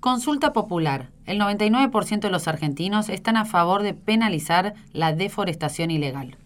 Consulta 0.00 0.52
popular. 0.52 1.10
El 1.26 1.40
99% 1.40 2.20
de 2.20 2.30
los 2.30 2.46
argentinos 2.46 3.08
están 3.08 3.36
a 3.36 3.44
favor 3.44 3.82
de 3.82 3.94
penalizar 3.94 4.74
la 4.92 5.12
deforestación 5.12 5.90
ilegal. 5.90 6.36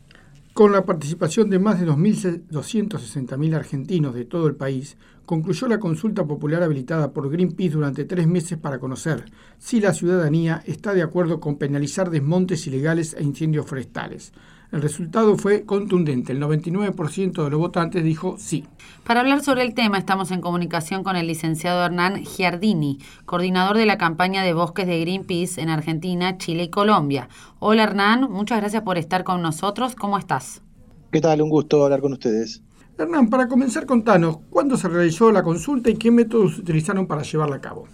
Con 0.54 0.72
la 0.72 0.86
participación 0.86 1.50
de 1.50 1.58
más 1.58 1.78
de 1.78 1.86
2.260.000 1.86 3.54
argentinos 3.54 4.14
de 4.14 4.24
todo 4.24 4.46
el 4.46 4.56
país, 4.56 4.96
concluyó 5.26 5.68
la 5.68 5.80
consulta 5.80 6.24
popular 6.24 6.62
habilitada 6.62 7.12
por 7.12 7.30
Greenpeace 7.30 7.74
durante 7.74 8.06
tres 8.06 8.26
meses 8.26 8.56
para 8.56 8.78
conocer 8.78 9.26
si 9.58 9.80
la 9.80 9.92
ciudadanía 9.92 10.62
está 10.64 10.94
de 10.94 11.02
acuerdo 11.02 11.38
con 11.38 11.56
penalizar 11.56 12.08
desmontes 12.08 12.66
ilegales 12.66 13.14
e 13.18 13.22
incendios 13.22 13.66
forestales. 13.66 14.32
El 14.72 14.80
resultado 14.80 15.36
fue 15.36 15.66
contundente. 15.66 16.32
El 16.32 16.40
99% 16.40 17.44
de 17.44 17.50
los 17.50 17.60
votantes 17.60 18.02
dijo 18.02 18.36
sí. 18.38 18.64
Para 19.04 19.20
hablar 19.20 19.42
sobre 19.42 19.62
el 19.64 19.74
tema 19.74 19.98
estamos 19.98 20.30
en 20.30 20.40
comunicación 20.40 21.04
con 21.04 21.14
el 21.14 21.26
licenciado 21.26 21.84
Hernán 21.84 22.24
Giardini, 22.24 22.98
coordinador 23.26 23.76
de 23.76 23.84
la 23.84 23.98
campaña 23.98 24.42
de 24.42 24.54
bosques 24.54 24.86
de 24.86 24.98
Greenpeace 24.98 25.60
en 25.60 25.68
Argentina, 25.68 26.38
Chile 26.38 26.64
y 26.64 26.70
Colombia. 26.70 27.28
Hola 27.58 27.82
Hernán, 27.82 28.30
muchas 28.30 28.60
gracias 28.60 28.82
por 28.82 28.96
estar 28.96 29.24
con 29.24 29.42
nosotros. 29.42 29.94
¿Cómo 29.94 30.16
estás? 30.16 30.62
¿Qué 31.10 31.20
tal? 31.20 31.42
Un 31.42 31.50
gusto 31.50 31.84
hablar 31.84 32.00
con 32.00 32.14
ustedes. 32.14 32.62
Hernán, 32.96 33.28
para 33.28 33.48
comenzar, 33.48 33.84
contanos, 33.84 34.38
¿cuándo 34.48 34.78
se 34.78 34.88
realizó 34.88 35.30
la 35.32 35.42
consulta 35.42 35.90
y 35.90 35.96
qué 35.96 36.10
métodos 36.10 36.58
utilizaron 36.58 37.06
para 37.06 37.22
llevarla 37.22 37.56
a 37.56 37.60
cabo? 37.60 37.88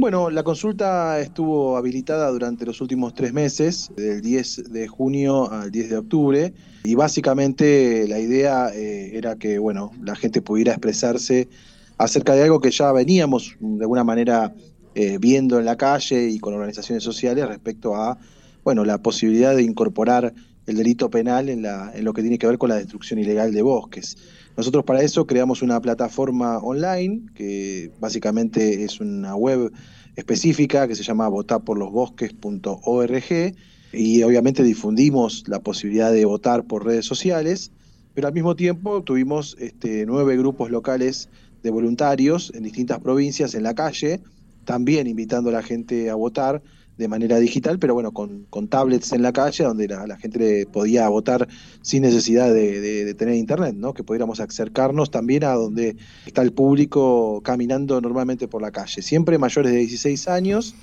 Bueno, 0.00 0.30
la 0.30 0.42
consulta 0.42 1.20
estuvo 1.20 1.76
habilitada 1.76 2.30
durante 2.30 2.64
los 2.64 2.80
últimos 2.80 3.12
tres 3.12 3.34
meses, 3.34 3.90
del 3.96 4.22
10 4.22 4.72
de 4.72 4.88
junio 4.88 5.52
al 5.52 5.70
10 5.70 5.90
de 5.90 5.96
octubre, 5.98 6.54
y 6.84 6.94
básicamente 6.94 8.08
la 8.08 8.18
idea 8.18 8.70
eh, 8.74 9.10
era 9.12 9.36
que 9.36 9.58
bueno, 9.58 9.90
la 10.02 10.16
gente 10.16 10.40
pudiera 10.40 10.72
expresarse 10.72 11.50
acerca 11.98 12.34
de 12.34 12.44
algo 12.44 12.60
que 12.60 12.70
ya 12.70 12.90
veníamos 12.92 13.56
de 13.60 13.84
alguna 13.84 14.02
manera 14.02 14.54
eh, 14.94 15.18
viendo 15.20 15.58
en 15.58 15.66
la 15.66 15.76
calle 15.76 16.30
y 16.30 16.38
con 16.38 16.54
organizaciones 16.54 17.04
sociales 17.04 17.46
respecto 17.46 17.94
a 17.94 18.16
bueno, 18.64 18.86
la 18.86 19.02
posibilidad 19.02 19.54
de 19.54 19.64
incorporar 19.64 20.32
el 20.66 20.76
delito 20.76 21.10
penal 21.10 21.50
en, 21.50 21.60
la, 21.60 21.92
en 21.94 22.06
lo 22.06 22.14
que 22.14 22.22
tiene 22.22 22.38
que 22.38 22.46
ver 22.46 22.56
con 22.56 22.70
la 22.70 22.76
destrucción 22.76 23.20
ilegal 23.20 23.52
de 23.52 23.60
bosques. 23.60 24.16
Nosotros 24.60 24.84
para 24.84 25.00
eso 25.00 25.26
creamos 25.26 25.62
una 25.62 25.80
plataforma 25.80 26.58
online 26.58 27.22
que 27.34 27.90
básicamente 27.98 28.84
es 28.84 29.00
una 29.00 29.34
web 29.34 29.72
específica 30.16 30.86
que 30.86 30.94
se 30.94 31.02
llama 31.02 31.28
votaporlosbosques.org 31.28 33.54
y 33.94 34.22
obviamente 34.22 34.62
difundimos 34.62 35.44
la 35.46 35.60
posibilidad 35.60 36.12
de 36.12 36.26
votar 36.26 36.64
por 36.64 36.84
redes 36.84 37.06
sociales, 37.06 37.72
pero 38.12 38.28
al 38.28 38.34
mismo 38.34 38.54
tiempo 38.54 39.02
tuvimos 39.02 39.56
este, 39.58 40.04
nueve 40.04 40.36
grupos 40.36 40.70
locales 40.70 41.30
de 41.62 41.70
voluntarios 41.70 42.52
en 42.54 42.62
distintas 42.62 42.98
provincias 42.98 43.54
en 43.54 43.62
la 43.62 43.74
calle, 43.74 44.20
también 44.66 45.06
invitando 45.06 45.48
a 45.48 45.54
la 45.54 45.62
gente 45.62 46.10
a 46.10 46.16
votar 46.16 46.62
de 47.00 47.08
manera 47.08 47.38
digital, 47.38 47.78
pero 47.78 47.94
bueno, 47.94 48.12
con, 48.12 48.68
tablets 48.68 49.12
en 49.12 49.22
la 49.22 49.32
calle 49.32 49.64
donde 49.64 49.88
la, 49.88 50.18
gente 50.18 50.66
podía 50.66 51.08
votar 51.08 51.48
sin 51.80 52.02
necesidad 52.02 52.52
de, 52.52 53.14
tener 53.14 53.36
internet, 53.36 53.74
¿no? 53.74 53.94
Que 53.94 54.04
pudiéramos 54.04 54.38
acercarnos 54.38 55.10
también 55.10 55.44
a 55.44 55.54
donde 55.54 55.96
está 56.26 56.42
el 56.42 56.52
público 56.52 57.40
caminando 57.42 58.02
normalmente 58.02 58.48
por 58.48 58.60
la 58.60 58.70
calle, 58.70 59.00
siempre 59.00 59.38
mayores 59.38 59.72
de 59.72 59.78
16 59.78 60.28
años 60.28 60.74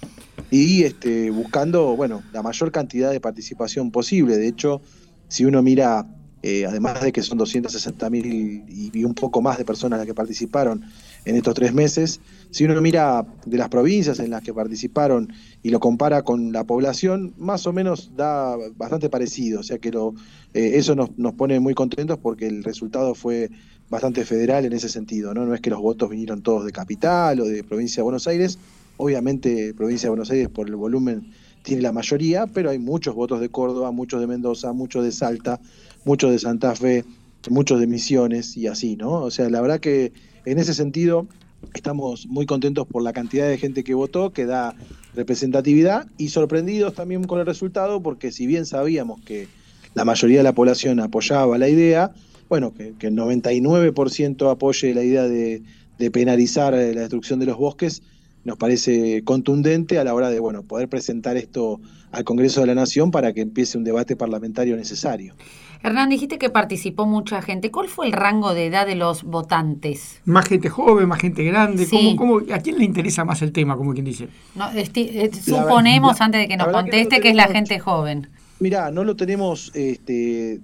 y 0.50 0.83
este, 0.83 1.29
buscando, 1.29 1.95
bueno, 1.95 2.23
la 2.33 2.41
mayor 2.41 2.72
cantidad 2.72 3.11
de 3.11 3.22
participación 3.22 3.91
posible. 3.91 4.38
De 4.38 4.47
hecho, 4.47 4.81
si 5.27 5.45
uno 5.45 5.61
mira 5.61 6.07
eh, 6.41 6.66
además 6.66 7.00
de 7.01 7.11
que 7.11 7.22
son 7.22 7.38
260.000 7.38 8.66
y, 8.67 8.91
y 8.91 9.03
un 9.03 9.13
poco 9.13 9.41
más 9.41 9.59
de 9.59 9.66
personas 9.66 10.00
las 10.00 10.07
que 10.07 10.16
participaron 10.16 10.83
en 11.25 11.35
estos 11.35 11.53
tres 11.53 11.73
meses, 11.73 12.19
si 12.51 12.66
uno 12.66 12.79
mira 12.81 13.25
de 13.45 13.57
las 13.57 13.69
provincias 13.69 14.19
en 14.19 14.31
las 14.31 14.41
que 14.41 14.53
participaron 14.53 15.31
y 15.63 15.69
lo 15.69 15.79
compara 15.79 16.22
con 16.22 16.51
la 16.51 16.63
población, 16.63 17.33
más 17.38 17.67
o 17.67 17.73
menos 17.73 18.11
da 18.16 18.55
bastante 18.75 19.09
parecido, 19.09 19.59
o 19.59 19.63
sea 19.63 19.77
que 19.77 19.91
lo, 19.91 20.13
eh, 20.53 20.72
eso 20.75 20.95
nos, 20.95 21.17
nos, 21.17 21.33
pone 21.33 21.59
muy 21.59 21.73
contentos 21.73 22.17
porque 22.17 22.47
el 22.47 22.63
resultado 22.63 23.16
fue 23.16 23.50
bastante 23.89 24.25
federal 24.25 24.66
en 24.66 24.73
ese 24.73 24.89
sentido, 24.89 25.33
¿no? 25.33 25.45
no 25.45 25.53
es 25.53 25.61
que 25.61 25.69
los 25.69 25.81
votos 25.81 26.09
vinieron 26.09 26.41
todos 26.41 26.66
de 26.66 26.72
capital 26.72 27.39
o 27.41 27.45
de 27.45 27.63
provincia 27.63 28.01
de 28.01 28.03
Buenos 28.03 28.27
Aires, 28.27 28.57
obviamente 28.97 29.73
provincia 29.73 30.07
de 30.07 30.11
Buenos 30.11 30.31
Aires 30.31 30.50
por 30.50 30.67
el 30.67 30.75
volumen 30.75 31.31
tiene 31.67 31.81
la 31.81 31.91
mayoría, 31.91 32.47
pero 32.47 32.69
hay 32.69 32.79
muchos 32.79 33.13
votos 33.13 33.41
de 33.41 33.50
Córdoba, 33.50 33.91
muchos 33.91 34.22
de 34.22 34.27
Mendoza, 34.27 34.72
muchos 34.72 35.03
de 35.03 35.11
Salta, 35.11 35.59
muchos 36.06 36.31
de 36.31 36.39
Santa 36.39 36.73
Fe, 36.75 37.03
muchos 37.50 37.81
de 37.81 37.88
Misiones 37.88 38.56
y 38.56 38.67
así, 38.67 38.95
¿no? 38.95 39.11
O 39.23 39.31
sea, 39.31 39.50
la 39.50 39.59
verdad 39.59 39.81
que 39.81 40.13
en 40.52 40.59
ese 40.59 40.74
sentido 40.74 41.28
Estamos 41.74 42.28
muy 42.28 42.46
contentos 42.46 42.88
por 42.88 43.03
la 43.03 43.13
cantidad 43.13 43.47
de 43.47 43.58
gente 43.58 43.84
que 43.84 43.94
votó, 43.94 44.31
que 44.31 44.46
da 44.46 44.75
representatividad 45.16 46.08
y 46.18 46.30
sorprendidos 46.30 46.94
también 46.94 47.24
con 47.24 47.40
el 47.40 47.46
resultado 47.46 48.02
porque 48.02 48.31
si 48.31 48.46
bien 48.46 48.66
sabíamos 48.66 49.22
que 49.22 49.47
la 49.94 50.06
mayoría 50.06 50.38
de 50.38 50.44
la 50.44 50.53
población 50.53 51.00
apoyaba 51.00 51.57
la 51.57 51.69
idea, 51.69 52.12
bueno, 52.50 52.74
que, 52.74 52.94
el 53.00 53.16
99% 53.16 54.52
apoye 54.52 54.94
la 54.94 55.03
idea 55.03 55.24
de, 55.24 55.63
de 55.97 56.12
penalizar 56.12 56.74
la 56.74 56.80
destrucción 56.80 57.40
de 57.40 57.47
los 57.47 57.57
bosques, 57.57 58.03
nos 58.44 58.57
parece 58.57 59.24
contundente 59.24 60.00
a 60.00 60.03
la 60.03 60.13
hora 60.13 60.30
de 60.30 60.40
bueno 60.40 60.63
poder 60.63 60.88
presentar 60.88 61.38
esto 61.38 61.81
al 62.12 62.24
Congreso 62.24 62.62
de 62.62 62.68
la 62.68 62.75
Nación 62.75 63.12
para 63.12 63.34
que 63.34 63.41
empiece 63.41 63.78
un 63.78 63.84
debate 63.84 64.16
parlamentario 64.16 64.78
necesario. 64.78 65.36
Hernán, 65.83 66.09
dijiste 66.09 66.38
que 66.38 66.49
participó 66.49 67.05
mucha 67.05 67.41
gente. 67.41 67.71
¿Cuál 67.71 67.88
fue 67.88 68.07
el 68.07 68.11
rango 68.11 68.53
de 68.53 68.67
edad 68.67 68.85
de 68.85 68.95
los 68.95 69.23
votantes? 69.23 70.21
Más 70.25 70.47
gente 70.47 70.69
joven, 70.69 71.07
más 71.07 71.19
gente 71.19 71.43
grande. 71.43 71.88
¿Cómo, 72.17 72.41
a 72.51 72.59
quién 72.59 72.77
le 72.77 72.85
interesa 72.85 73.25
más 73.25 73.41
el 73.41 73.51
tema, 73.51 73.75
como 73.75 73.93
quien 73.93 74.05
dice? 74.05 74.27
Eh, 74.73 75.31
suponemos, 75.33 76.19
antes 76.21 76.41
de 76.41 76.47
que 76.47 76.57
nos 76.57 76.69
conteste, 76.69 77.19
que, 77.19 77.29
es 77.29 77.35
la 77.35 77.47
gente 77.47 77.79
joven. 77.79 78.29
Mirá, 78.59 78.89
no 78.89 79.03
lo 79.03 79.15
tenemos, 79.15 79.71
este, 79.75 80.59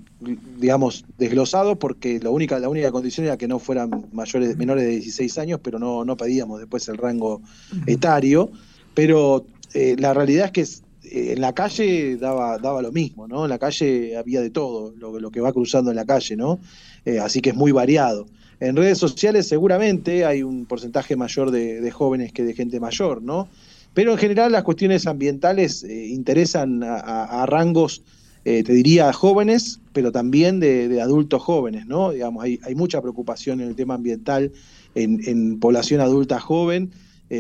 digamos, 0.58 1.06
desglosado 1.20 1.78
porque 1.78 2.20
la 2.20 2.32
única, 2.32 2.58
la 2.58 2.68
única 2.68 2.92
condición 2.92 3.28
era 3.28 3.38
que 3.38 3.48
no 3.48 3.60
fueran 3.60 4.08
mayores, 4.12 4.58
menores 4.58 4.84
de 4.84 4.90
16 4.92 5.38
años, 5.38 5.60
pero 5.64 5.78
no, 5.78 6.04
no 6.04 6.18
pedíamos 6.18 6.60
después 6.60 6.88
el 6.88 6.98
rango 6.98 7.42
etario. 7.86 8.52
Pero 8.96 9.46
eh, 9.74 9.96
la 9.98 10.14
realidad 10.14 10.46
es 10.48 10.52
que 10.52 10.83
en 11.14 11.42
la 11.42 11.54
calle 11.54 12.18
daba, 12.18 12.58
daba 12.58 12.82
lo 12.82 12.92
mismo, 12.92 13.28
¿no? 13.28 13.46
En 13.46 13.50
la 13.50 13.60
calle 13.60 14.18
había 14.18 14.42
de 14.42 14.50
todo, 14.50 14.94
lo, 14.98 15.30
que 15.30 15.42
va 15.42 15.54
cruzando 15.54 15.92
en 15.92 15.96
la 15.96 16.06
calle, 16.06 16.36
¿no? 16.36 16.60
Eh, 17.06 17.20
así 17.20 17.40
que 17.40 17.52
es 17.52 17.56
muy 17.56 17.72
variado. 17.72 18.26
En 18.60 18.76
redes 18.76 18.98
sociales 18.98 19.48
seguramente 19.48 20.26
hay 20.26 20.42
un 20.42 20.66
porcentaje 20.66 21.16
mayor 21.16 21.52
de, 21.52 21.92
jóvenes 21.92 22.34
que 22.34 22.44
de 22.44 22.54
gente 22.54 22.80
mayor, 22.80 23.22
¿no? 23.22 23.48
Pero 23.94 24.12
en 24.12 24.18
general 24.18 24.52
las 24.52 24.64
cuestiones 24.64 25.06
ambientales 25.06 25.84
eh, 25.84 26.08
interesan 26.08 26.82
a, 26.84 27.46
rangos, 27.46 28.02
eh, 28.44 28.64
te 28.64 28.74
diría, 28.74 29.14
jóvenes, 29.14 29.82
pero 29.94 30.12
también 30.12 30.60
de, 30.60 31.00
adultos 31.00 31.44
jóvenes, 31.44 31.86
¿no? 31.86 32.12
Digamos, 32.12 32.44
hay, 32.44 32.60
hay, 32.64 32.74
mucha 32.74 33.02
preocupación 33.02 33.62
en 33.62 33.68
el 33.68 33.76
tema 33.76 33.94
ambiental 33.94 34.52
en, 34.96 35.22
en 35.28 35.60
población 35.60 36.02
adulta 36.02 36.40
joven, 36.40 36.92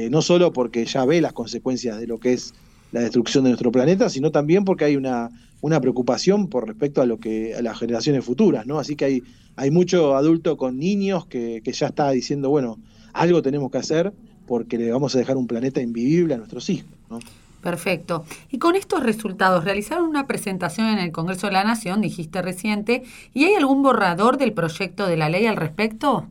no 0.09 0.23
solo 0.23 0.53
porque 0.53 0.85
ya 0.85 1.05
ve 1.05 1.21
las 1.21 1.33
consecuencias 1.33 1.99
de 1.99 2.07
lo 2.07 2.19
que 2.19 2.33
es 2.33 2.55
la 2.93 3.01
destrucción 3.01 3.43
de 3.43 3.49
nuestro 3.49 3.71
planeta, 3.71 4.07
sino 4.07 4.31
también 4.31 4.63
porque 4.63 4.85
hay 4.85 4.95
una, 4.95 5.29
una 5.61 5.81
preocupación 5.81 6.47
por 6.47 6.67
respecto 6.67 7.01
a 7.01 7.07
lo 7.07 7.19
que 7.19 7.55
a 7.55 7.61
las 7.61 7.77
generaciones 7.79 8.23
futuras, 8.23 8.67
¿no? 8.67 8.79
Así 8.79 8.95
que 8.95 9.05
hay, 9.05 9.23
hay 9.55 9.71
mucho 9.71 10.15
adulto 10.15 10.57
con 10.57 10.77
niños 10.77 11.25
que, 11.25 11.61
ya 11.65 11.87
está 11.87 12.11
diciendo, 12.11 12.51
bueno, 12.51 12.77
algo 13.11 13.41
tenemos 13.41 13.71
que 13.71 13.79
hacer 13.79 14.13
porque 14.45 14.77
le 14.77 14.91
vamos 14.91 15.15
a 15.15 15.17
dejar 15.17 15.37
un 15.37 15.47
planeta 15.47 15.81
invivible 15.81 16.35
a 16.35 16.37
nuestros 16.37 16.69
hijos, 16.69 16.91
¿no? 17.09 17.19
Perfecto. 17.61 18.25
Y 18.51 18.59
con 18.59 18.75
estos 18.75 19.01
resultados, 19.01 19.63
realizaron 19.63 20.05
una 20.05 20.27
presentación 20.27 20.87
en 20.87 20.99
el 20.99 21.11
Congreso 21.11 21.47
de 21.47 21.53
la 21.53 21.63
Nación, 21.63 22.01
dijiste 22.01 22.41
reciente, 22.41 23.03
¿y 23.33 23.45
hay 23.45 23.55
algún 23.55 23.81
borrador 23.81 24.37
del 24.37 24.53
proyecto 24.53 25.07
de 25.07 25.17
la 25.17 25.29
ley 25.29 25.47
al 25.47 25.55
respecto? 25.55 26.27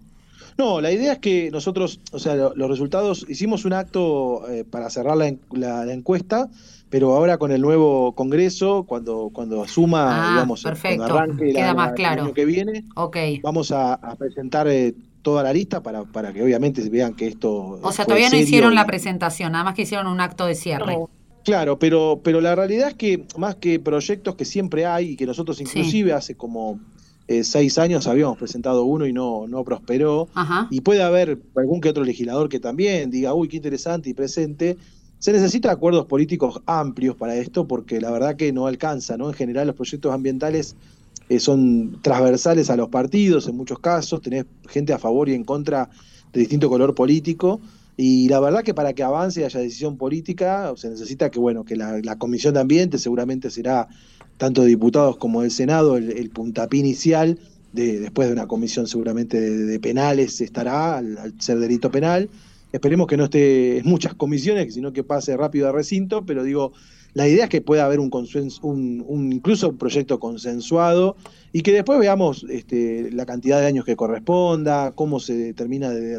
No, 0.59 0.81
la 0.81 0.93
idea 0.93 1.15
es 1.15 1.19
que 1.19 1.51
nosotros, 1.51 2.01
o 2.13 2.19
sea, 2.19 2.35
los 2.35 2.69
resultados, 2.69 3.27
hicimos 3.29 3.65
un 3.65 3.73
acto 3.73 4.49
eh, 4.49 4.65
para 4.65 4.91
cerrar 4.91 5.17
la, 5.17 5.93
encuesta, 5.93 6.49
pero 6.91 7.15
ahora 7.15 7.39
con 7.39 7.53
el 7.53 7.61
nuevo 7.61 8.15
Congreso, 8.15 8.85
cuando, 8.85 9.31
cuando 9.33 9.63
asuma, 9.63 10.29
ah, 10.29 10.31
digamos, 10.33 10.63
cuando 10.63 11.05
arranque 11.05 11.53
Queda 11.53 11.75
más 11.75 11.93
el 11.97 12.05
año 12.05 12.35
que 12.35 12.45
viene, 12.45 12.85
vamos 13.43 13.73
a, 13.73 13.99
presentar 14.19 14.69
eh, 14.69 14.95
toda 15.23 15.43
la 15.43 15.53
lista 15.53 15.83
para, 15.83 16.05
para 16.05 16.33
que 16.33 16.43
obviamente 16.43 16.87
vean 16.89 17.15
que 17.15 17.29
esto... 17.29 17.81
O 17.83 17.93
sea, 17.93 18.05
todavía 18.05 18.31
no 18.31 18.37
hicieron 18.37 18.75
la 18.75 18.87
presentación, 18.87 19.53
nada 19.53 19.65
más 19.65 19.75
que 19.75 19.83
hicieron 19.83 20.07
un 20.07 20.21
acto 20.21 20.47
de 20.47 20.55
cierre. 20.55 20.99
Claro, 21.45 21.79
pero, 21.79 22.21
pero 22.23 22.41
la 22.41 22.55
realidad 22.55 22.89
es 22.89 22.95
que 22.95 23.25
más 23.37 23.57
que 23.57 23.81
proyectos 23.81 24.37
que 24.37 24.45
siempre 24.45 24.87
hay 24.87 25.11
y 25.11 25.17
que 25.17 25.27
nosotros 25.27 25.61
inclusive 25.61 26.13
hace 26.13 26.37
como 26.37 26.79
eh, 27.29 27.45
seis 27.45 27.79
años 27.79 28.07
habíamos 28.07 28.37
presentado 28.37 28.85
uno 28.85 29.07
y 29.07 29.13
no, 29.13 29.47
no 29.47 29.65
prosperó, 29.65 30.29
y 30.71 30.81
puede 30.81 31.03
haber 31.03 31.39
algún 31.57 31.81
que 31.81 31.89
otro 31.89 32.05
legislador 32.05 32.49
que 32.49 32.61
también 32.61 33.11
diga, 33.11 33.35
uy, 33.35 33.49
qué 33.49 33.57
interesante 33.57 34.11
y 34.11 34.15
presente, 34.15 34.77
se 35.19 35.33
necesita 35.33 35.71
acuerdos 35.71 36.07
políticos 36.07 36.61
amplios 36.67 37.15
para 37.15 37.37
esto 37.37 37.69
porque 37.69 38.01
la 38.01 38.11
verdad 38.11 38.35
que 38.35 38.53
no 38.53 38.67
alcanza, 38.67 39.17
¿no? 39.17 39.29
En 39.29 39.35
general 39.35 39.69
los 39.69 39.77
proyectos 39.77 40.13
ambientales 40.13 40.75
eh, 41.29 41.39
son 41.39 41.99
transversales 42.03 42.71
a 42.71 42.77
los 42.77 42.89
partidos 42.89 43.47
en 43.47 43.57
muchos 43.57 43.79
casos, 43.79 44.21
tenés 44.21 44.47
gente 44.69 44.93
a 44.93 44.99
favor 44.99 45.29
y 45.29 45.35
en 45.35 45.45
contra 45.45 45.89
de 46.33 46.41
distinto 46.41 46.69
color 46.69 46.95
político, 46.95 47.61
y 47.97 48.29
la 48.29 48.41
verdad 48.41 48.63
que 48.63 48.75
para 48.75 48.95
que 48.95 49.03
avance 49.03 49.41
y 49.41 49.45
haya 49.45 49.61
decisión 49.61 49.97
política, 49.97 50.73
se 50.77 50.89
necesita 50.89 51.31
que, 51.31 51.39
bueno, 51.39 51.65
que 51.65 51.77
la, 51.77 52.17
Comisión 52.17 52.55
de 52.55 52.61
Ambiente 52.61 52.99
seguramente 52.99 53.51
será 53.51 53.89
tanto 54.39 54.63
de 54.63 54.69
diputados 54.69 55.19
como 55.19 55.43
del 55.43 55.51
Senado 55.51 55.97
el, 55.97 56.31
puntapié 56.31 56.81
inicial, 56.81 57.39
de, 57.73 58.01
después 58.01 58.29
de 58.29 58.35
una 58.35 58.47
comisión 58.47 58.87
seguramente 58.87 59.41
de, 59.41 59.81
penales 59.81 60.41
estará 60.41 60.99
al, 60.99 61.35
ser 61.39 61.59
delito 61.59 61.91
penal. 61.91 62.31
Esperemos 62.73 63.07
que 63.07 63.19
no 63.19 63.25
esté 63.25 63.79
en 63.79 63.87
muchas 63.87 64.15
comisiones, 64.15 64.73
sino 64.73 64.95
que 64.95 65.05
pase 65.05 65.37
rápido 65.37 65.69
a 65.69 65.73
recinto, 65.73 66.25
pero 66.25 66.43
digo, 66.43 66.73
la 67.13 67.29
idea 67.29 67.45
es 67.45 67.51
que 67.51 67.61
pueda 67.61 67.85
haber 67.85 68.01
un 68.01 68.09
consenso, 68.09 68.67
un, 68.67 69.31
incluso 69.31 69.69
un 69.69 69.77
proyecto 69.77 70.19
consensuado 70.19 71.17
y 71.53 71.61
que 71.61 71.73
después 71.73 71.99
veamos 71.99 72.47
este, 72.49 73.11
la 73.13 73.27
cantidad 73.27 73.61
de 73.61 73.67
años 73.67 73.85
que 73.85 73.97
corresponda, 73.97 74.93
cómo 74.93 75.21
se 75.21 75.53
termina 75.53 75.91
de 75.91 76.19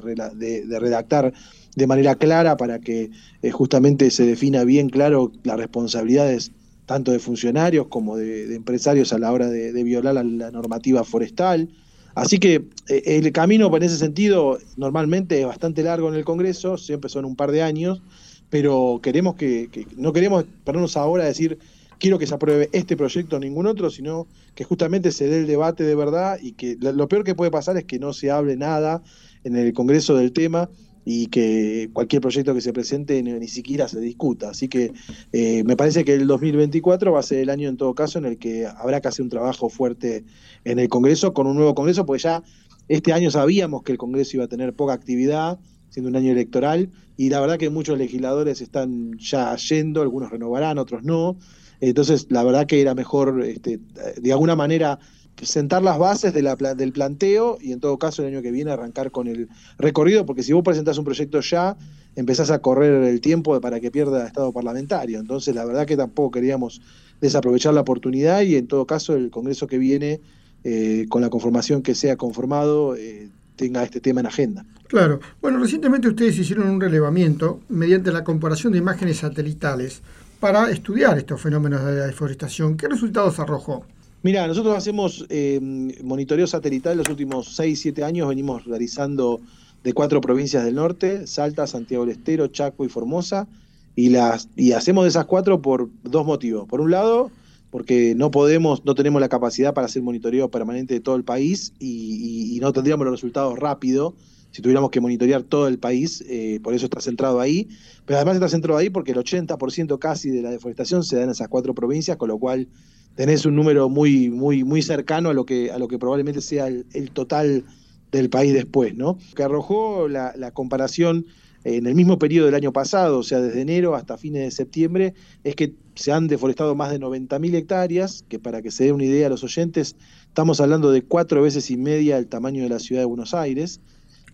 redactar 0.80 1.34
de 1.76 1.88
manera 1.88 2.16
clara 2.16 2.58
para 2.58 2.80
que 2.80 3.10
eh, 3.42 3.52
justamente 3.52 4.12
se 4.12 4.26
defina 4.26 4.64
bien 4.64 4.90
claro 4.90 5.32
las 5.44 5.58
responsabilidades 5.58 6.52
tanto 6.86 7.12
de 7.12 7.20
funcionarios 7.20 7.88
como 7.88 8.18
de, 8.18 8.54
empresarios 8.56 9.14
a 9.14 9.20
la 9.20 9.32
hora 9.32 9.50
de, 9.50 9.84
violar 9.84 10.14
la, 10.14 10.52
normativa 10.52 11.04
forestal. 11.04 11.70
Así 12.16 12.40
que 12.40 12.66
eh, 12.90 13.04
el 13.06 13.32
camino 13.32 13.76
en 13.76 13.84
ese 13.84 13.98
sentido 13.98 14.60
normalmente 14.78 15.40
es 15.40 15.48
bastante 15.48 15.82
largo 15.84 16.10
en 16.10 16.16
el 16.16 16.26
Congreso, 16.26 16.78
siempre 16.78 17.10
son 17.10 17.26
un 17.26 17.36
par 17.36 17.52
de 17.52 17.64
años, 17.64 18.02
pero 18.50 19.00
queremos 19.02 19.36
que, 19.36 19.88
no 19.98 20.14
queremos 20.14 20.46
ponernos 20.64 20.98
ahora 20.98 21.24
a 21.24 21.28
decir 21.28 21.58
quiero 21.98 22.20
que 22.20 22.28
se 22.28 22.36
apruebe 22.36 22.70
este 22.74 22.98
proyecto 22.98 23.38
o 23.38 23.40
ningún 23.40 23.66
otro, 23.66 23.90
sino 23.90 24.28
que 24.56 24.66
justamente 24.66 25.12
se 25.12 25.28
dé 25.28 25.40
el 25.40 25.48
debate 25.48 25.84
de 25.84 25.96
verdad 25.96 26.38
y 26.42 26.52
que 26.52 26.78
lo 26.80 27.08
peor 27.08 27.24
que 27.24 27.34
puede 27.34 27.50
pasar 27.50 27.78
es 27.78 27.86
que 27.86 27.98
no 27.98 28.12
se 28.12 28.30
hable 28.30 28.58
nada 28.58 29.02
en 29.46 29.56
el 29.56 29.74
Congreso 29.74 30.16
del 30.16 30.34
tema 30.34 30.70
y 31.06 31.28
que 31.28 31.90
cualquier 31.94 32.22
proyecto 32.22 32.54
que 32.54 32.62
se 32.62 32.74
presente 32.74 33.22
ni, 33.22 33.48
siquiera 33.48 33.88
se 33.88 34.00
discuta. 34.00 34.50
Así 34.50 34.68
que 34.68 34.94
eh, 35.32 35.64
me 35.64 35.76
parece 35.76 36.06
que 36.06 36.14
el 36.14 36.28
2024 36.28 37.12
va 37.12 37.20
a 37.20 37.24
ser 37.24 37.40
el 37.40 37.50
año 37.50 37.70
en 37.70 37.78
todo 37.78 37.94
caso 37.94 38.20
en 38.20 38.26
el 38.26 38.38
que 38.38 38.66
habrá 38.66 39.02
que 39.02 39.08
hacer 39.08 39.24
un 39.24 39.30
trabajo 39.30 39.70
fuerte 39.70 40.24
en 40.64 40.80
el 40.80 40.90
Congreso, 40.90 41.34
con 41.34 41.48
un 41.48 41.56
nuevo 41.56 41.76
Congreso, 41.76 42.06
porque 42.06 42.24
ya 42.24 42.44
este 42.88 43.14
año 43.14 43.32
sabíamos 43.32 43.84
que 43.84 43.92
el 43.92 43.98
Congreso 43.98 44.38
iba 44.38 44.46
a 44.46 44.50
tener 44.50 44.74
poca 44.74 44.94
actividad, 44.94 45.60
siendo 45.90 46.10
un 46.10 46.16
año 46.16 46.32
electoral, 46.32 46.90
y 47.18 47.30
la 47.30 47.40
verdad 47.40 47.58
que 47.58 47.70
muchos 47.70 47.98
legisladores 47.98 48.62
están 48.62 49.18
ya 49.20 49.56
yendo, 49.56 50.02
algunos 50.02 50.32
renovarán, 50.32 50.78
otros 50.78 51.04
no. 51.04 51.38
Entonces, 51.80 52.28
la 52.30 52.44
verdad 52.44 52.66
que 52.66 52.82
era 52.82 52.96
mejor, 52.96 53.44
este, 53.44 53.80
de 54.20 54.32
alguna 54.32 54.56
manera, 54.56 55.00
sentar 55.42 55.82
las 55.82 55.98
bases 55.98 56.34
del 56.34 56.94
planteo 56.94 57.58
y 57.60 57.72
en 57.72 57.80
todo 57.80 57.98
caso 57.98 58.22
el 58.22 58.30
año 58.30 58.42
que 58.42 58.52
viene 58.52 58.72
arrancar 58.72 59.12
con 59.12 59.28
el 59.28 59.50
recorrido, 59.78 60.26
porque 60.26 60.44
si 60.44 60.54
vos 60.54 60.64
presentás 60.64 60.98
un 60.98 61.06
proyecto 61.06 61.42
ya, 61.42 61.76
empezás 62.16 62.52
a 62.52 62.60
correr 62.60 63.04
el 63.04 63.22
tiempo 63.22 63.60
para 63.60 63.80
que 63.80 63.92
pierda 63.92 64.26
estado 64.26 64.52
parlamentario. 64.52 65.20
Entonces 65.20 65.56
la 65.56 65.66
verdad 65.66 65.86
que 65.86 65.98
tampoco 65.98 66.32
queríamos 66.32 66.82
desaprovechar 67.20 67.74
la 67.74 67.82
oportunidad 67.82 68.42
y 68.42 68.56
en 68.56 68.68
todo 68.68 68.86
caso 68.86 69.16
el 69.16 69.32
Congreso 69.32 69.68
que 69.68 69.78
viene, 69.78 70.22
eh, 70.64 71.06
con 71.10 71.22
la 71.22 71.30
conformación 71.30 71.82
que 71.82 71.96
sea 71.96 72.16
conformado, 72.16 72.96
eh, 72.96 73.30
tenga 73.56 73.84
este 73.84 74.00
tema 74.00 74.22
en 74.22 74.28
agenda. 74.28 74.66
Claro. 74.88 75.20
Bueno, 75.42 75.60
recientemente 75.60 76.08
ustedes 76.08 76.38
hicieron 76.38 76.70
un 76.70 76.80
relevamiento 76.80 77.62
mediante 77.70 78.12
la 78.12 78.24
comparación 78.24 78.74
de 78.74 78.80
imágenes 78.80 79.18
satelitales 79.18 80.02
para 80.40 80.70
estudiar 80.70 81.18
estos 81.18 81.42
fenómenos 81.42 81.84
de 81.84 81.96
deforestación. 82.06 82.78
¿Qué 82.78 82.88
resultados 82.88 83.40
arrojó? 83.40 83.86
Mira, 84.24 84.48
nosotros 84.48 84.74
hacemos 84.78 85.26
eh, 85.28 85.60
monitoreo 86.02 86.48
satelital 86.48 86.98
los 86.98 87.10
últimos 87.10 87.56
6, 87.58 87.78
7 87.78 88.06
años, 88.06 88.30
venimos 88.30 88.64
realizando 88.64 89.42
de 89.84 89.92
cuatro 89.92 90.22
provincias 90.22 90.64
del 90.64 90.76
norte, 90.76 91.28
Salta, 91.28 91.68
Santiago 91.68 92.06
del 92.06 92.16
Estero, 92.16 92.48
Chaco 92.48 92.86
y 92.86 92.88
Formosa, 92.88 93.50
y, 93.98 94.10
las, 94.10 94.48
y 94.56 94.72
hacemos 94.72 95.04
de 95.04 95.10
esas 95.10 95.26
cuatro 95.26 95.62
por 95.62 95.90
dos 96.04 96.26
motivos. 96.26 96.70
Por 96.70 96.80
un 96.80 96.90
lado, 96.90 97.32
porque 97.70 98.16
no 98.16 98.32
podemos, 98.32 98.86
no 98.86 98.96
tenemos 98.96 99.20
la 99.20 99.28
capacidad 99.28 99.74
para 99.74 99.88
hacer 99.88 100.02
monitoreo 100.02 100.50
permanente 100.50 100.94
de 100.94 101.00
todo 101.02 101.18
el 101.18 101.26
país 101.26 101.74
y, 101.78 102.58
no 102.62 102.72
tendríamos 102.72 103.04
los 103.04 103.16
resultados 103.16 103.60
rápido 103.60 104.16
si 104.52 104.62
tuviéramos 104.62 104.92
que 104.92 105.02
monitorear 105.02 105.44
todo 105.44 105.68
el 105.68 105.80
país, 105.80 106.24
eh, 106.30 106.60
por 106.64 106.76
eso 106.76 106.86
está 106.86 107.02
centrado 107.02 107.42
ahí, 107.42 107.68
pero 108.06 108.18
además 108.18 108.36
está 108.36 108.48
centrado 108.48 108.78
ahí 108.78 108.90
porque 108.90 109.12
el 109.12 109.18
80% 109.18 110.00
casi 110.00 110.30
de 110.30 110.44
la 110.44 110.52
deforestación 110.52 111.04
se 111.04 111.18
da 111.18 111.24
en 111.24 111.32
esas 111.32 111.50
cuatro 111.50 111.74
provincias, 111.74 112.16
con 112.16 112.30
lo 112.30 112.38
cual 112.38 112.70
tenés 113.16 113.46
un 113.46 113.56
número 113.56 113.90
muy, 113.90 114.30
muy, 114.30 114.64
muy 114.64 114.82
cercano 114.82 115.30
a 115.30 115.34
lo 115.34 115.46
que, 115.46 115.72
a 115.72 115.78
lo 115.78 115.88
que 115.88 116.00
probablemente 116.00 116.42
sea 116.42 116.68
el, 116.68 117.12
total 117.12 117.64
del 118.12 118.30
país 118.30 118.54
después, 118.54 118.96
¿no? 118.96 119.18
Que 119.36 119.44
arrojó 119.44 120.08
la, 120.08 120.52
comparación 120.54 121.26
en 121.64 121.86
el 121.86 121.96
mismo 121.96 122.20
periodo 122.20 122.48
del 122.48 122.56
año 122.56 122.74
pasado, 122.74 123.20
o 123.20 123.24
sea, 123.24 123.40
desde 123.40 123.62
enero 123.62 123.96
hasta 123.96 124.18
fines 124.18 124.44
de 124.44 124.52
septiembre, 124.52 125.14
es 125.44 125.56
que 125.56 125.74
se 125.96 126.12
han 126.12 126.28
deforestado 126.28 126.76
más 126.76 126.92
de 126.92 127.00
90.000 127.00 127.56
hectáreas, 127.56 128.26
que 128.28 128.38
para 128.38 128.62
que 128.62 128.70
se 128.70 128.86
dé 128.86 128.92
una 128.92 129.06
idea 129.06 129.28
a 129.28 129.30
los 129.30 129.44
oyentes, 129.44 129.96
estamos 130.28 130.60
hablando 130.60 130.92
de 130.92 131.04
cuatro 131.04 131.42
veces 131.42 131.72
y 131.72 131.78
media 131.78 132.18
el 132.18 132.28
tamaño 132.28 132.64
de 132.64 132.70
la 132.70 132.80
ciudad 132.80 133.02
de 133.02 133.06
Buenos 133.06 133.34
Aires. 133.34 133.80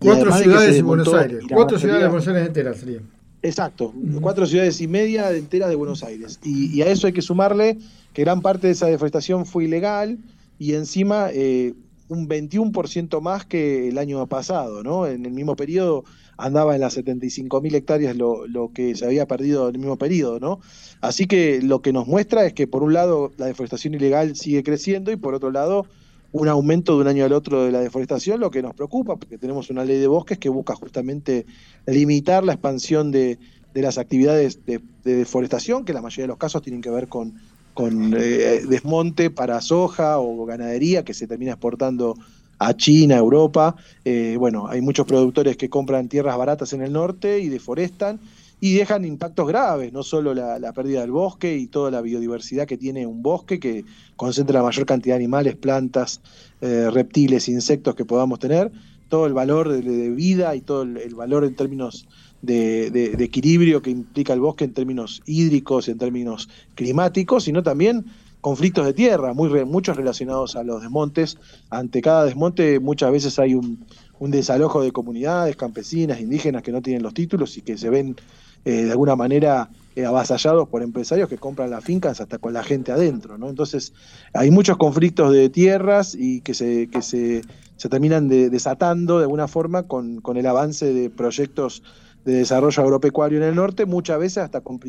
Cuatro 0.00 0.32
ciudades 0.32 0.74
de 0.74 0.82
Buenos 0.82 1.12
Aires, 1.12 1.44
cuatro 1.52 1.78
ciudades 1.78 2.02
de 2.02 2.08
Buenos 2.08 2.28
Aires 2.28 2.46
enteras 2.46 2.78
sería. 2.78 3.00
Exacto, 3.42 3.94
cuatro 4.20 4.46
ciudades 4.46 4.80
y 4.80 4.88
media 4.88 5.30
enteras 5.32 5.70
de 5.70 5.76
Buenos 5.76 6.02
Aires. 6.02 6.38
y, 6.44 6.82
a 6.82 6.86
eso 6.86 7.06
hay 7.06 7.12
que 7.12 7.22
sumarle 7.22 7.78
que 8.12 8.22
gran 8.22 8.42
parte 8.42 8.66
de 8.66 8.72
esa 8.74 8.86
deforestación 8.86 9.46
fue 9.46 9.64
ilegal 9.64 10.18
y 10.58 10.74
encima 10.74 11.30
eh, 11.32 11.74
un 12.08 12.28
21% 12.28 13.20
más 13.20 13.46
que 13.46 13.88
el 13.88 13.96
año 13.96 14.26
pasado, 14.26 14.82
¿no? 14.82 15.06
En 15.06 15.24
el 15.24 15.32
mismo 15.32 15.56
periodo 15.56 16.04
andaba 16.36 16.74
en 16.74 16.80
las 16.80 16.98
75.000 16.98 17.74
hectáreas 17.74 18.16
lo, 18.16 18.46
lo, 18.46 18.72
que 18.72 18.94
se 18.96 19.04
había 19.04 19.26
perdido 19.26 19.68
en 19.68 19.76
el 19.76 19.80
mismo 19.80 19.96
periodo, 19.96 20.40
¿no? 20.40 20.60
Así 21.00 21.26
que 21.26 21.62
lo 21.62 21.82
que 21.82 21.92
nos 21.92 22.06
muestra 22.06 22.44
es 22.44 22.52
que 22.52 22.66
por 22.66 22.82
un 22.82 22.94
lado 22.94 23.32
la 23.38 23.46
deforestación 23.46 23.94
ilegal 23.94 24.36
sigue 24.36 24.62
creciendo 24.62 25.12
y 25.12 25.16
por 25.16 25.34
otro 25.34 25.50
lado 25.50 25.86
un 26.32 26.48
aumento 26.48 26.94
de 26.94 27.02
un 27.02 27.08
año 27.08 27.24
al 27.24 27.32
otro 27.32 27.64
de 27.64 27.72
la 27.72 27.80
deforestación, 27.80 28.40
lo 28.40 28.50
que 28.50 28.62
nos 28.62 28.74
preocupa, 28.74 29.16
porque 29.16 29.38
tenemos 29.38 29.70
una 29.70 29.84
ley 29.84 29.98
de 29.98 30.06
bosques 30.06 30.38
que 30.38 30.48
busca 30.48 30.74
justamente 30.74 31.46
limitar 31.86 32.44
la 32.44 32.52
expansión 32.52 33.10
de, 33.10 33.38
de 33.74 33.82
las 33.82 33.98
actividades 33.98 34.64
de, 34.64 34.80
de, 35.04 35.16
deforestación, 35.16 35.84
que 35.84 35.92
la 35.92 36.02
mayoría 36.02 36.24
de 36.24 36.28
los 36.28 36.38
casos 36.38 36.62
tienen 36.62 36.82
que 36.82 36.90
ver 36.90 37.08
con 37.08 37.34
con 37.74 38.14
eh, 38.16 38.62
desmonte 38.68 39.30
para 39.30 39.60
soja 39.60 40.18
o 40.18 40.44
ganadería 40.44 41.04
que 41.04 41.14
se 41.14 41.26
termina 41.26 41.52
exportando 41.52 42.16
a 42.58 42.74
China, 42.74 43.16
Europa. 43.16 43.76
Eh, 44.04 44.36
bueno, 44.38 44.66
hay 44.68 44.80
muchos 44.80 45.06
productores 45.06 45.56
que 45.56 45.70
compran 45.70 46.08
tierras 46.08 46.36
baratas 46.36 46.72
en 46.72 46.82
el 46.82 46.92
norte 46.92 47.40
y 47.40 47.48
deforestan 47.48 48.20
y 48.60 48.74
dejan 48.74 49.04
impactos 49.04 49.48
graves, 49.48 49.92
no 49.92 50.02
solo 50.02 50.34
la, 50.34 50.72
pérdida 50.72 51.00
del 51.00 51.10
bosque 51.10 51.56
y 51.56 51.66
toda 51.66 51.90
la 51.90 52.02
biodiversidad 52.02 52.66
que 52.66 52.76
tiene 52.76 53.06
un 53.06 53.22
bosque 53.22 53.58
que 53.58 53.84
concentra 54.16 54.60
la 54.60 54.64
mayor 54.64 54.86
cantidad 54.86 55.14
de 55.14 55.22
animales, 55.22 55.56
plantas, 55.56 56.20
eh, 56.60 56.88
reptiles, 56.90 57.48
insectos 57.48 57.94
que 57.94 58.04
podamos 58.04 58.38
tener, 58.38 58.70
todo 59.08 59.26
el 59.26 59.32
valor 59.32 59.68
de, 59.68 60.10
vida 60.10 60.54
y 60.54 60.60
todo 60.60 60.82
el 60.82 61.14
valor 61.14 61.44
en 61.44 61.56
términos 61.56 62.06
de, 62.42 63.16
equilibrio 63.18 63.82
que 63.82 63.90
implica 63.90 64.32
el 64.32 64.40
bosque 64.40 64.64
en 64.64 64.72
términos 64.72 65.22
hídricos, 65.26 65.88
en 65.88 65.98
términos 65.98 66.48
climáticos, 66.74 67.44
sino 67.44 67.62
también 67.62 68.06
conflictos 68.40 68.86
de 68.86 68.94
tierra, 68.94 69.34
muy 69.34 69.64
muchos 69.64 69.96
relacionados 69.96 70.56
a 70.56 70.62
los 70.62 70.80
desmontes. 70.80 71.36
Ante 71.68 72.00
cada 72.00 72.24
desmonte 72.24 72.80
muchas 72.80 73.12
veces 73.12 73.38
hay 73.38 73.54
un, 73.54 73.84
desalojo 74.20 74.82
de 74.82 74.92
comunidades 74.92 75.56
campesinas, 75.56 76.20
indígenas 76.20 76.62
que 76.62 76.72
no 76.72 76.82
tienen 76.82 77.02
los 77.02 77.14
títulos 77.14 77.56
y 77.56 77.62
que 77.62 77.78
se 77.78 77.88
ven 77.90 78.16
eh, 78.64 78.84
de 78.84 78.90
alguna 78.90 79.16
manera 79.16 79.70
eh, 79.96 80.04
avasallados 80.04 80.68
por 80.68 80.82
empresarios 80.82 81.28
que 81.28 81.38
compran 81.38 81.70
las 81.70 81.84
fincas 81.84 82.20
hasta 82.20 82.38
con 82.38 82.52
la 82.52 82.62
gente 82.62 82.92
adentro. 82.92 83.38
¿no? 83.38 83.48
Entonces 83.48 83.92
hay 84.32 84.50
muchos 84.50 84.76
conflictos 84.76 85.32
de 85.32 85.48
tierras 85.48 86.14
y 86.14 86.40
que 86.42 86.54
se, 86.54 86.88
que 86.88 87.02
se, 87.02 87.42
se 87.76 87.88
terminan 87.88 88.28
desatando 88.28 89.18
de 89.18 89.24
alguna 89.24 89.48
forma 89.48 89.84
con, 89.84 90.20
con 90.20 90.36
el 90.36 90.46
avance 90.46 90.92
de 90.92 91.10
proyectos 91.10 91.82
de 92.24 92.34
desarrollo 92.34 92.82
agropecuario 92.82 93.38
en 93.38 93.44
el 93.44 93.54
norte, 93.54 93.86
muchas 93.86 94.18
veces 94.18 94.38
hasta 94.38 94.60
con, 94.60 94.80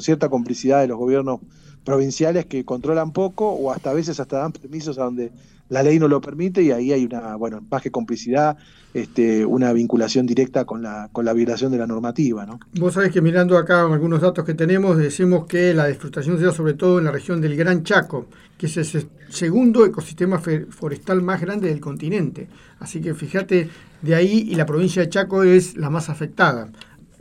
cierta 0.00 0.28
complicidad 0.28 0.80
de 0.80 0.88
los 0.88 0.98
gobiernos 0.98 1.40
provinciales 1.84 2.46
que 2.46 2.64
controlan 2.64 3.12
poco 3.12 3.50
o 3.50 3.70
hasta 3.70 3.90
a 3.90 3.94
veces 3.94 4.20
hasta 4.20 4.38
dan 4.38 4.52
permisos 4.52 4.98
a 4.98 5.04
donde 5.04 5.32
la 5.74 5.82
ley 5.82 5.98
no 5.98 6.08
lo 6.08 6.20
permite 6.20 6.62
y 6.62 6.70
ahí 6.70 6.92
hay 6.92 7.04
una, 7.04 7.34
bueno, 7.34 7.60
más 7.68 7.82
que 7.82 7.90
complicidad, 7.90 8.56
este, 8.94 9.44
una 9.44 9.72
vinculación 9.72 10.24
directa 10.24 10.64
con 10.64 10.82
la, 10.82 11.08
con 11.10 11.24
la 11.24 11.32
violación 11.32 11.72
de 11.72 11.78
la 11.78 11.86
normativa. 11.86 12.46
¿no? 12.46 12.60
Vos 12.78 12.94
sabés 12.94 13.10
que 13.12 13.20
mirando 13.20 13.58
acá 13.58 13.82
algunos 13.82 14.20
datos 14.20 14.44
que 14.44 14.54
tenemos, 14.54 14.96
decimos 14.96 15.46
que 15.46 15.74
la 15.74 15.86
deforestación 15.86 16.38
se 16.38 16.44
da 16.44 16.52
sobre 16.52 16.74
todo 16.74 17.00
en 17.00 17.04
la 17.06 17.10
región 17.10 17.40
del 17.40 17.56
Gran 17.56 17.82
Chaco, 17.82 18.26
que 18.56 18.66
es 18.66 18.76
el 18.76 19.08
segundo 19.28 19.84
ecosistema 19.84 20.38
forestal 20.38 21.22
más 21.22 21.40
grande 21.40 21.68
del 21.68 21.80
continente. 21.80 22.46
Así 22.78 23.00
que 23.00 23.12
fíjate, 23.12 23.68
de 24.00 24.14
ahí 24.14 24.46
y 24.48 24.54
la 24.54 24.66
provincia 24.66 25.02
de 25.02 25.08
Chaco 25.08 25.42
es 25.42 25.76
la 25.76 25.90
más 25.90 26.08
afectada. 26.08 26.68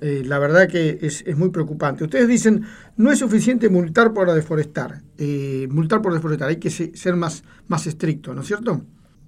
Eh, 0.04 0.22
la 0.26 0.38
verdad 0.38 0.68
que 0.68 0.98
es, 1.02 1.24
muy 1.38 1.50
preocupante. 1.50 2.04
Ustedes 2.04 2.28
dicen, 2.28 2.66
no 2.98 3.10
es 3.10 3.20
suficiente 3.20 3.70
multar 3.70 4.14
por 4.14 4.30
deforestar, 4.34 5.02
eh, 5.18 5.66
multar 5.72 6.02
por 6.02 6.14
deforestar, 6.14 6.50
hay 6.50 6.58
que 6.58 6.70
ser 6.70 7.16
más, 7.16 7.46
más 7.70 7.88
estricto, 7.88 8.34
¿no 8.34 8.42
es 8.42 8.48
cierto? 8.48 8.82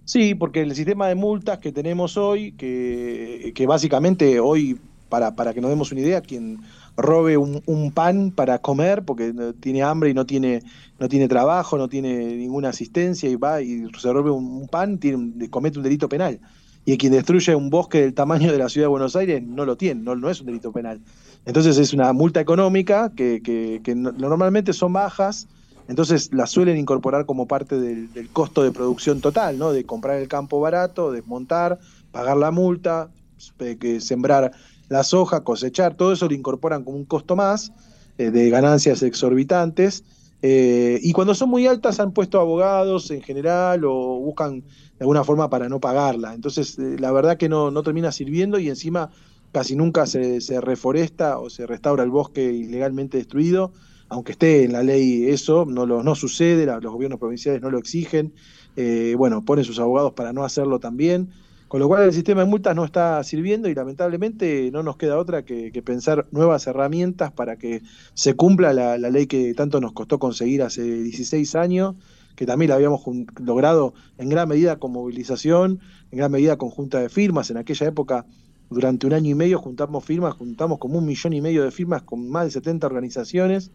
Sí, 0.03 0.35
porque 0.35 0.63
el 0.63 0.75
sistema 0.75 1.07
de 1.07 1.15
multas 1.15 1.59
que 1.59 1.71
tenemos 1.71 2.17
hoy, 2.17 2.51
que, 2.51 3.53
que 3.55 3.65
básicamente 3.65 4.41
hoy, 4.41 4.77
para, 5.07 5.33
para 5.33 5.53
que 5.53 5.61
nos 5.61 5.69
demos 5.69 5.93
una 5.93 6.01
idea, 6.01 6.19
quien 6.19 6.59
robe 6.97 7.37
un, 7.37 7.91
pan 7.93 8.31
para 8.31 8.59
comer 8.59 9.03
porque 9.05 9.33
tiene 9.61 9.81
hambre 9.81 10.09
y 10.09 10.13
no 10.13 10.25
tiene, 10.25 10.61
no 10.99 11.07
tiene 11.07 11.29
trabajo, 11.29 11.77
no 11.77 11.87
tiene 11.87 12.35
ninguna 12.35 12.67
asistencia 12.67 13.29
y 13.29 13.37
va 13.37 13.61
y 13.61 13.87
se 13.97 14.11
robe 14.11 14.29
un, 14.29 14.67
pan, 14.67 14.97
tiene, 14.97 15.49
comete 15.49 15.77
un 15.77 15.83
delito 15.83 16.09
penal 16.09 16.41
y 16.85 16.97
quien 16.97 17.11
destruye 17.11 17.55
un 17.55 17.69
bosque 17.69 18.01
del 18.01 18.13
tamaño 18.13 18.51
de 18.51 18.59
la 18.59 18.69
ciudad 18.69 18.85
de 18.85 18.89
Buenos 18.89 19.15
Aires 19.15 19.41
no 19.43 19.65
lo 19.65 19.75
tiene, 19.75 20.01
no, 20.03 20.29
es 20.29 20.39
un 20.39 20.45
delito 20.45 20.71
penal. 20.71 21.01
Entonces 21.45 21.77
es 21.77 21.93
una 21.93 22.13
multa 22.13 22.39
económica 22.39 23.11
que, 23.15 23.41
que, 23.43 23.95
normalmente 23.95 24.71
son 24.71 24.93
bajas, 24.93 25.47
entonces 25.87 26.29
la 26.31 26.45
suelen 26.47 26.77
incorporar 26.77 27.25
como 27.25 27.47
parte 27.47 27.79
del, 27.79 28.29
costo 28.31 28.63
de 28.63 28.71
producción 28.71 29.19
total, 29.19 29.57
¿no? 29.57 29.71
De 29.71 29.83
comprar 29.83 30.19
el 30.19 30.27
campo 30.27 30.59
barato, 30.59 31.11
desmontar, 31.11 31.79
pagar 32.11 32.37
la 32.37 32.51
multa, 32.51 33.09
que 33.57 33.99
sembrar 33.99 34.51
la 34.87 35.03
soja, 35.03 35.43
cosechar, 35.43 35.95
todo 35.95 36.13
eso 36.13 36.27
lo 36.27 36.33
incorporan 36.33 36.83
como 36.83 36.97
un 36.97 37.05
costo 37.05 37.35
más 37.35 37.71
eh, 38.17 38.29
de 38.29 38.49
ganancias 38.49 39.01
exorbitantes. 39.03 40.03
Eh, 40.41 40.99
y 41.01 41.11
cuando 41.13 41.33
son 41.33 41.49
muy 41.49 41.65
altas 41.65 41.99
han 41.99 42.11
puesto 42.11 42.39
abogados 42.39 43.09
en 43.11 43.21
general 43.21 43.83
o 43.85 44.19
buscan 44.19 44.61
de 44.61 44.65
alguna 44.99 45.23
forma 45.23 45.49
para 45.49 45.69
no 45.69 45.79
pagarla. 45.79 46.33
Entonces, 46.33 46.77
eh, 46.77 46.97
la 46.99 47.11
verdad 47.11 47.37
que 47.37 47.49
no, 47.49 47.71
no 47.71 47.83
termina 47.83 48.11
sirviendo 48.11 48.59
y 48.59 48.69
encima 48.69 49.09
casi 49.51 49.75
nunca 49.75 50.05
se, 50.05 50.41
se, 50.41 50.59
reforesta 50.59 51.39
o 51.39 51.49
se 51.49 51.65
restaura 51.65 52.03
el 52.03 52.09
bosque 52.09 52.43
ilegalmente 52.51 53.17
destruido, 53.17 53.71
aunque 54.09 54.33
esté 54.33 54.65
en 54.65 54.73
la 54.73 54.83
ley 54.83 55.29
eso, 55.29 55.65
no, 55.65 55.85
lo, 55.85 56.03
no 56.03 56.13
sucede, 56.13 56.65
los 56.65 56.91
gobiernos 56.91 57.19
provinciales 57.19 57.61
no 57.61 57.71
lo 57.71 57.79
exigen, 57.79 58.33
eh, 58.75 59.15
bueno, 59.17 59.45
ponen 59.45 59.63
sus 59.63 59.79
abogados 59.79 60.13
para 60.13 60.33
no 60.33 60.43
hacerlo 60.43 60.79
también, 60.79 61.29
con 61.75 61.81
lo 61.81 61.89
cual 61.89 62.03
el 62.03 62.13
sistema 62.13 62.39
de 62.39 62.47
multas 62.47 62.73
no 62.73 62.85
está 62.85 63.21
sirviendo 63.25 63.67
y 63.67 63.75
lamentablemente 63.75 64.71
no 64.71 64.81
nos 64.81 64.95
queda 64.95 65.17
otra 65.17 65.43
que, 65.43 65.83
pensar 65.83 66.25
nuevas 66.31 66.65
herramientas 66.67 67.33
para 67.33 67.57
que 67.57 67.81
se 68.13 68.33
cumpla 68.33 68.71
la, 68.71 68.97
ley 68.97 69.27
que 69.27 69.53
tanto 69.55 69.81
nos 69.81 69.91
costó 69.91 70.17
conseguir 70.17 70.63
hace 70.63 70.83
16 70.83 71.53
años 71.55 71.95
que 72.37 72.45
también 72.45 72.69
la 72.69 72.75
habíamos 72.75 73.01
logrado 73.43 73.93
en 74.17 74.29
gran 74.29 74.47
medida 74.47 74.77
con 74.77 74.93
movilización, 74.93 75.81
en 76.11 76.17
gran 76.17 76.31
medida 76.31 76.57
con 76.57 76.69
junta 76.69 77.01
de 77.01 77.09
firmas. 77.09 77.49
En 77.49 77.57
aquella 77.57 77.87
época, 77.87 78.25
durante 78.69 79.05
un 79.05 79.11
año 79.11 79.31
y 79.31 79.35
medio, 79.35 79.59
juntamos 79.59 80.05
firmas, 80.05 80.33
juntamos 80.35 80.79
como 80.79 80.99
un 80.99 81.05
millón 81.05 81.33
y 81.33 81.41
medio 81.41 81.61
de 81.61 81.71
firmas 81.71 82.03
con 82.03 82.29
más 82.29 82.45
de 82.45 82.51
70 82.51 82.87
organizaciones 82.87 83.71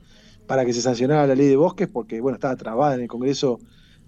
para 0.47 0.64
que 0.64 0.73
se 0.73 0.80
sancionara 0.80 1.26
la 1.26 1.35
ley 1.35 1.49
de 1.49 1.57
bosques, 1.57 1.88
porque 1.88 2.23
bueno, 2.23 2.37
estaba 2.37 2.57
trabada 2.57 2.95
en 2.95 3.02
el 3.02 3.09
Congreso 3.09 3.61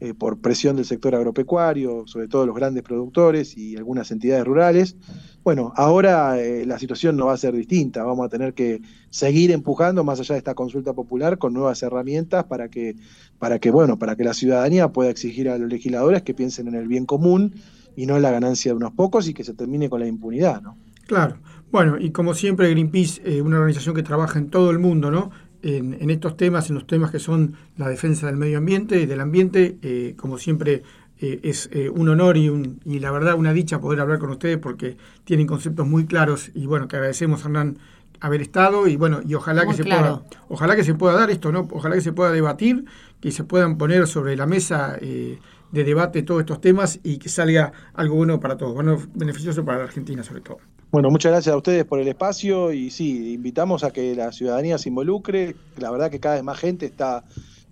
eh, 0.04 0.14
por 0.14 0.40
presión 0.40 0.75
del 0.75 0.85
sector 0.85 1.14
agropecuario, 1.14 2.09
sobre 2.09 2.26
todo 2.26 2.44
los 2.44 2.56
grandes 2.56 2.82
productores 2.82 3.56
y 3.56 3.76
algunas 3.76 4.11
entidades 4.11 4.44
rurales. 4.44 4.97
Bueno, 5.44 5.73
ahora 5.76 6.40
eh, 6.40 6.66
la 6.66 6.80
situación 6.80 7.16
no 7.16 7.26
va 7.26 7.35
a 7.35 7.37
ser 7.37 7.54
distinta, 7.54 8.02
vamos 8.02 8.26
a 8.26 8.28
tener 8.28 8.52
que 8.52 8.82
seguir 9.11 9.52
empujando 9.52 10.02
más 10.02 10.18
allá 10.18 10.35
de 10.35 10.38
esta 10.38 10.56
consulta 10.56 10.92
popular 10.92 11.38
con 11.38 11.52
nuevas 11.52 11.85
herramientas 11.85 12.42
para 12.47 12.68
que, 12.68 12.97
para 13.38 13.61
que, 13.61 13.71
bueno, 13.71 13.97
para 13.97 14.16
que 14.16 14.25
la 14.25 14.35
ciudadanía 14.35 14.88
pueda 14.88 15.09
exigir 15.09 15.49
a 15.49 15.56
los 15.56 15.71
legisladores 15.71 16.23
que 16.23 16.35
piensen 16.35 16.66
en 16.66 16.75
el 16.75 16.88
bien 16.88 17.06
común 17.06 17.54
y 17.94 18.06
no 18.06 18.16
en 18.16 18.23
la 18.23 18.32
ganancia 18.32 18.73
de 18.73 18.78
unos 18.78 18.94
pocos 18.94 19.28
y 19.28 19.35
que 19.35 19.44
se 19.44 19.54
termine 19.54 19.88
con 19.88 20.00
la 20.00 20.09
impunidad, 20.09 20.62
¿no? 20.62 20.76
Claro. 21.06 21.37
Bueno, 21.71 21.97
y 22.00 22.11
como 22.11 22.35
siempre 22.35 22.68
Greenpeace, 22.71 23.23
eh, 23.25 23.40
una 23.40 23.59
organización 23.59 23.94
que 23.94 24.02
trabaja 24.02 24.38
en 24.38 24.50
todo 24.50 24.71
el 24.73 24.80
mundo, 24.80 25.12
¿no? 25.12 25.30
En, 25.62 26.11
estos 26.11 26.37
temas, 26.37 26.69
en 26.69 26.75
los 26.75 26.87
temas 26.87 27.11
que 27.11 27.19
son 27.19 27.54
la 27.76 27.88
defensa 27.88 28.26
del 28.26 28.37
medio 28.37 28.59
ambiente 28.59 29.00
y 29.00 29.07
del 29.07 29.21
ambiente, 29.21 29.78
eh, 29.83 30.14
como 30.16 30.38
siempre 30.38 30.83
eh, 31.21 31.40
es 31.45 31.71
eh, 31.73 31.88
un 31.88 32.09
honor 32.09 32.37
y, 32.37 32.49
un, 32.49 32.81
y 32.85 32.99
la 32.99 33.11
verdad 33.11 33.35
una 33.35 33.52
dicha 33.52 33.81
poder 33.81 34.00
hablar 34.00 34.19
con 34.19 34.31
ustedes 34.31 34.59
porque 34.59 34.97
tienen 35.25 35.47
conceptos 35.47 35.87
muy 35.87 36.07
claros 36.07 36.50
y 36.54 36.66
bueno, 36.66 36.88
que 36.88 36.97
agradecemos 36.97 37.45
Hernán 37.45 37.78
haber 38.23 38.41
estado 38.41 38.87
y 38.87 38.97
bueno, 38.97 39.21
y 39.26 39.35
ojalá 39.35 39.67
que 39.67 39.75
se 39.75 39.85
pueda 39.85 40.23
ojalá 40.49 40.76
que 40.76 40.85
se 40.85 40.95
pueda 40.95 41.14
dar 41.14 41.31
esto, 41.31 41.50
¿no? 41.50 41.69
Ojalá 41.73 41.97
que 41.97 42.00
se 42.00 42.12
pueda 42.12 42.31
debatir, 42.31 42.85
que 43.21 43.33
se 43.33 43.45
puedan 43.45 43.76
poner 43.76 44.07
sobre 44.07 44.37
la 44.37 44.47
mesa 44.47 44.97
de 45.00 45.85
debate 45.85 46.23
todos 46.23 46.41
estos 46.41 46.61
temas 46.61 47.00
y 47.02 47.19
que 47.19 47.29
salga 47.29 47.73
algo 47.95 48.14
bueno 48.14 48.38
para 48.38 48.57
todos, 48.57 48.75
bueno, 48.75 48.97
beneficioso 49.14 49.64
para 49.64 49.79
la 49.79 49.85
Argentina 49.85 50.23
sobre 50.23 50.41
todo. 50.41 50.59
Bueno, 50.93 51.11
muchas 51.11 51.33
gracias 51.33 51.52
a 51.52 51.57
ustedes 51.57 51.85
por 51.85 51.99
el 51.99 52.09
espacio 52.09 52.73
y 52.73 52.91
sí, 52.91 53.33
invitamos 53.33 53.83
a 53.83 53.91
que 53.91 54.14
la 54.14 54.31
ciudadanía 54.31 54.76
se 54.76 54.91
involucre. 54.91 55.57
La 55.79 55.91
verdad 55.91 56.11
que 56.11 56.21
cada 56.21 56.35
vez 56.35 56.45
más 56.45 56.59
gente 56.59 56.87
está 56.87 57.25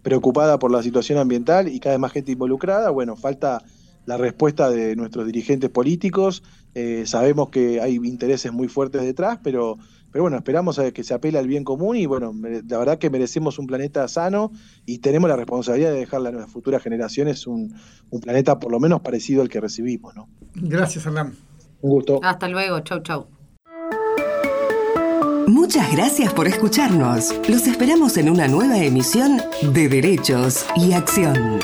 preocupada 0.02 0.58
por 0.58 0.72
la 0.72 0.82
situación 0.82 1.18
ambiental 1.18 1.68
y 1.68 1.78
cada 1.80 1.94
vez 1.94 2.00
más 2.00 2.12
gente 2.12 2.32
involucrada. 2.32 2.90
Bueno, 2.90 3.16
falta 3.16 3.62
la 4.06 4.16
respuesta 4.16 4.70
de 4.70 4.96
nuestros 4.96 5.26
dirigentes 5.26 5.68
políticos. 5.68 6.42
Eh, 6.74 7.02
sabemos 7.06 7.50
que 7.50 7.80
hay 7.80 7.96
intereses 7.96 8.52
muy 8.52 8.68
fuertes 8.68 9.02
detrás, 9.02 9.38
pero, 9.42 9.78
pero 10.10 10.24
bueno, 10.24 10.36
esperamos 10.36 10.78
a 10.78 10.90
que 10.92 11.04
se 11.04 11.14
apele 11.14 11.38
al 11.38 11.46
bien 11.46 11.64
común 11.64 11.96
y 11.96 12.06
bueno, 12.06 12.32
la 12.42 12.78
verdad 12.78 12.98
que 12.98 13.10
merecemos 13.10 13.58
un 13.58 13.66
planeta 13.66 14.06
sano 14.08 14.52
y 14.86 14.98
tenemos 14.98 15.28
la 15.30 15.36
responsabilidad 15.36 15.92
de 15.92 15.98
dejarle 15.98 16.30
a 16.30 16.32
las 16.32 16.50
futuras 16.50 16.82
generaciones 16.82 17.46
un, 17.46 17.74
un 18.10 18.20
planeta 18.20 18.58
por 18.58 18.72
lo 18.72 18.80
menos 18.80 19.00
parecido 19.00 19.42
al 19.42 19.48
que 19.48 19.60
recibimos. 19.60 20.14
¿no? 20.14 20.28
Gracias, 20.54 21.06
Hernán. 21.06 21.34
Un 21.80 21.90
gusto. 21.90 22.20
Hasta 22.22 22.48
luego. 22.48 22.80
Chau, 22.80 23.00
chau. 23.02 23.26
Muchas 25.46 25.90
gracias 25.92 26.32
por 26.32 26.46
escucharnos. 26.46 27.34
Los 27.48 27.66
esperamos 27.66 28.16
en 28.16 28.30
una 28.30 28.46
nueva 28.46 28.78
emisión 28.78 29.40
de 29.62 29.88
Derechos 29.88 30.64
y 30.76 30.92
Acción. 30.92 31.58